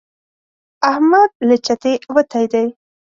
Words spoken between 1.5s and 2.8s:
چتې وتی دی.